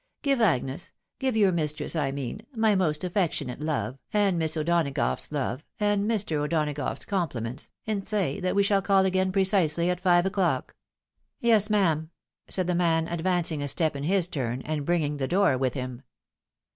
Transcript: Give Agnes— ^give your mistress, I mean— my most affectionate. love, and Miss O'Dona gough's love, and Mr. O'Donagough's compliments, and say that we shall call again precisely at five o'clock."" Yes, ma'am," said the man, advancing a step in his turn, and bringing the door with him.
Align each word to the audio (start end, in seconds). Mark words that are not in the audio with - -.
Give 0.23 0.41
Agnes— 0.41 0.93
^give 1.21 1.35
your 1.35 1.51
mistress, 1.51 1.95
I 1.95 2.09
mean— 2.09 2.43
my 2.55 2.73
most 2.73 3.03
affectionate. 3.03 3.59
love, 3.61 3.99
and 4.11 4.35
Miss 4.39 4.57
O'Dona 4.57 4.89
gough's 4.89 5.31
love, 5.31 5.63
and 5.79 6.09
Mr. 6.09 6.37
O'Donagough's 6.37 7.05
compliments, 7.05 7.69
and 7.85 8.07
say 8.07 8.39
that 8.39 8.55
we 8.55 8.63
shall 8.63 8.81
call 8.81 9.05
again 9.05 9.31
precisely 9.31 9.91
at 9.91 10.01
five 10.01 10.25
o'clock."" 10.25 10.75
Yes, 11.39 11.69
ma'am," 11.69 12.09
said 12.47 12.65
the 12.65 12.73
man, 12.73 13.07
advancing 13.07 13.61
a 13.61 13.67
step 13.67 13.95
in 13.95 14.01
his 14.05 14.27
turn, 14.27 14.63
and 14.63 14.87
bringing 14.87 15.17
the 15.17 15.27
door 15.27 15.55
with 15.55 15.75
him. 15.75 16.01